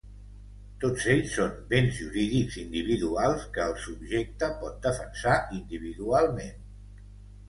Tots 0.83 1.03
ells 1.15 1.33
són 1.39 1.51
béns 1.73 1.91
jurídics 1.99 2.57
individuals 2.61 3.45
que 3.57 3.65
el 3.73 3.75
subjecte 3.83 4.49
pot 4.63 4.79
defensar 4.87 5.37
individualment. 5.59 6.57